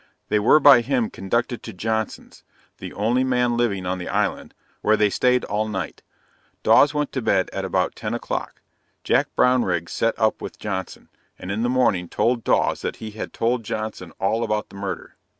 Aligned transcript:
They 0.29 0.39
were 0.39 0.59
by 0.59 0.81
him 0.81 1.11
conducted 1.11 1.61
to 1.61 1.73
Johnson's 1.73 2.43
(the 2.79 2.91
only 2.91 3.23
man 3.23 3.55
living 3.55 3.85
on 3.85 3.99
the 3.99 4.09
island,) 4.09 4.55
where 4.81 4.97
they 4.97 5.11
staid 5.11 5.43
all 5.45 5.67
night 5.67 6.01
Dawes 6.63 6.91
went 6.91 7.11
to 7.11 7.21
bed 7.21 7.51
at 7.53 7.65
about 7.65 7.95
10 7.95 8.15
o'clock 8.15 8.61
Jack 9.03 9.27
Brownrigg 9.35 9.89
set 9.89 10.17
up 10.17 10.41
with 10.41 10.57
Johnson, 10.57 11.09
and 11.37 11.51
in 11.51 11.61
the 11.61 11.69
morning 11.69 12.09
told 12.09 12.43
Dawes 12.43 12.81
that 12.81 12.95
he 12.95 13.11
had 13.11 13.31
told 13.31 13.61
Johnson 13.63 14.11
all 14.19 14.43
about 14.43 14.69
the 14.69 14.75
murder. 14.75 15.17